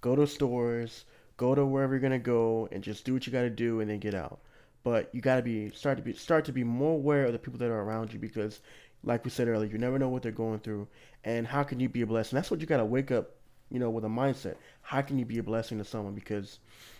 [0.00, 1.04] go to stores,
[1.36, 3.90] go to wherever you're gonna go, and just do what you got to do and
[3.90, 4.40] then get out.
[4.82, 7.38] But you got to be start to be start to be more aware of the
[7.38, 8.60] people that are around you because,
[9.02, 10.88] like we said earlier, you never know what they're going through,
[11.24, 12.36] and how can you be a blessing?
[12.36, 13.36] That's what you got to wake up,
[13.70, 14.56] you know, with a mindset.
[14.82, 16.58] How can you be a blessing to someone because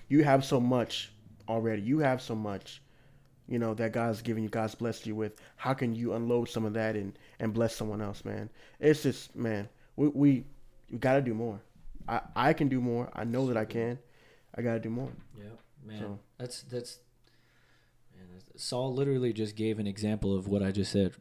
[0.08, 1.12] you have so much
[1.48, 1.82] already.
[1.82, 2.80] You have so much
[3.48, 5.34] you know that God's given you, God's blessed you with.
[5.56, 8.50] How can you unload some of that and and bless someone else, man?
[8.80, 10.44] It's just man, we we,
[10.90, 11.60] we got to do more.
[12.08, 13.10] I I can do more.
[13.14, 13.98] I know that I can.
[14.56, 15.10] I got to do more.
[15.38, 15.44] Yeah,
[15.84, 15.98] man.
[16.00, 16.98] So- That's that's.
[18.16, 21.14] Man, that's- Saul literally just gave an example of what I just said,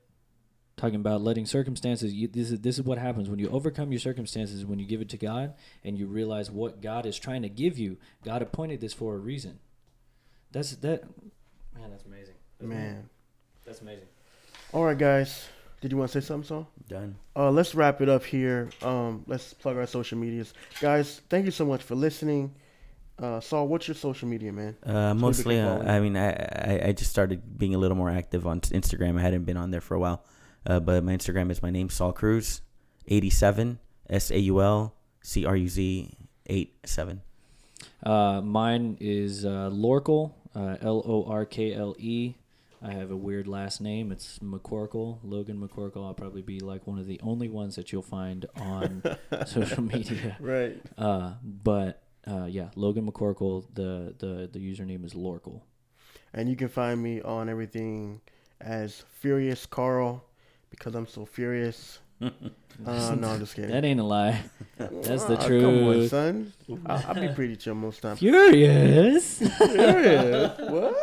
[0.77, 2.13] talking about letting circumstances.
[2.13, 4.65] You, this is this is what happens when you overcome your circumstances.
[4.65, 5.53] When you give it to God
[5.83, 7.97] and you realize what God is trying to give you.
[8.23, 9.59] God appointed this for a reason.
[10.51, 11.03] That's that.
[11.75, 12.35] Man, that's amazing.
[12.59, 13.09] That's Man.
[13.65, 14.07] that's amazing.
[14.71, 15.47] All right, guys.
[15.83, 16.69] Did you want to say something, Saul?
[16.87, 17.17] Done.
[17.35, 18.69] Uh, let's wrap it up here.
[18.81, 21.19] Um, let's plug our social medias, guys.
[21.27, 22.55] Thank you so much for listening.
[23.19, 24.77] Uh, Saul, what's your social media, man?
[24.81, 28.47] Uh, mostly, uh, I mean, I, I I just started being a little more active
[28.47, 29.19] on Instagram.
[29.19, 30.23] I hadn't been on there for a while,
[30.65, 32.61] uh, but my Instagram is my name Saul Cruz,
[33.09, 33.79] eighty seven
[34.09, 36.15] S A U L C R U Z
[36.47, 37.23] eight seven.
[38.01, 42.35] Uh, mine is uh, Lorkle, uh, L O R K L E.
[42.85, 44.11] I have a weird last name.
[44.11, 46.05] It's McCorkle, Logan McCorkle.
[46.05, 49.01] I'll probably be like one of the only ones that you'll find on
[49.45, 50.35] social media.
[50.39, 50.81] Right.
[50.97, 53.65] Uh, but uh, yeah, Logan McCorkle.
[53.73, 55.61] The the the username is Lorkle.
[56.33, 58.19] And you can find me on everything
[58.59, 60.23] as Furious Carl
[60.69, 61.99] because I'm so furious.
[62.21, 62.29] uh,
[63.15, 63.69] no, I'm just kidding.
[63.71, 64.41] That ain't a lie.
[64.77, 66.09] That's the Ah, Come on, truth.
[66.09, 66.53] son.
[66.85, 68.15] I'll, I'll be pretty chill most time.
[68.17, 69.37] Furious.
[69.57, 70.57] Furious?
[70.69, 70.95] what?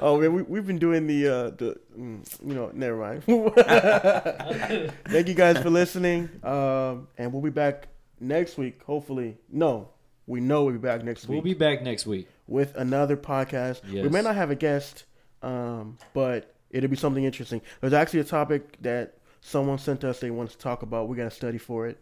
[0.00, 3.24] Oh man, we we've been doing the uh the mm, you know never mind.
[5.08, 7.88] Thank you guys for listening, um, and we'll be back
[8.20, 8.82] next week.
[8.84, 9.88] Hopefully, no,
[10.26, 11.30] we know we'll be back next week.
[11.36, 12.28] we'll be back next week.
[12.46, 13.82] with another podcast.
[13.90, 15.04] We may not have a guest,
[15.42, 17.62] um, but it'll be something interesting.
[17.80, 21.08] There's actually a topic that someone sent us they want to talk about.
[21.08, 21.98] We got to study for it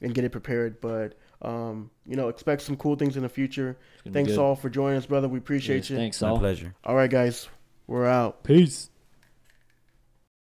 [0.00, 0.80] and get it prepared.
[0.80, 1.14] But
[1.44, 3.76] um, you know, expect some cool things in the future.
[3.94, 5.28] It's gonna be Thanks all for joining us, brother.
[5.28, 5.96] We appreciate Yes, you.
[5.96, 6.36] Thanks, all.
[6.36, 6.74] My pleasure.
[6.84, 7.48] All right, guys,
[7.86, 8.42] we're out.
[8.44, 8.90] Peace.